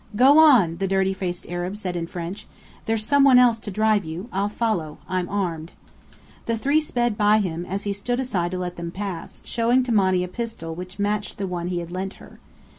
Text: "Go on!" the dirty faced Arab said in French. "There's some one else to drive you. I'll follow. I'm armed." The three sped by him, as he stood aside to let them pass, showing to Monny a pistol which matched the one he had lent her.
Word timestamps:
"Go 0.15 0.39
on!" 0.39 0.77
the 0.77 0.87
dirty 0.87 1.13
faced 1.13 1.45
Arab 1.47 1.77
said 1.77 1.95
in 1.95 2.07
French. 2.07 2.47
"There's 2.85 3.05
some 3.05 3.23
one 3.23 3.37
else 3.37 3.59
to 3.59 3.69
drive 3.69 4.03
you. 4.03 4.29
I'll 4.33 4.49
follow. 4.49 4.97
I'm 5.07 5.29
armed." 5.29 5.73
The 6.47 6.57
three 6.57 6.81
sped 6.81 7.15
by 7.19 7.37
him, 7.37 7.67
as 7.67 7.83
he 7.83 7.93
stood 7.93 8.19
aside 8.19 8.49
to 8.49 8.57
let 8.57 8.77
them 8.77 8.89
pass, 8.89 9.43
showing 9.45 9.83
to 9.83 9.91
Monny 9.91 10.23
a 10.23 10.27
pistol 10.27 10.73
which 10.73 10.97
matched 10.97 11.37
the 11.37 11.45
one 11.45 11.67
he 11.67 11.81
had 11.81 11.91
lent 11.91 12.13
her. 12.15 12.39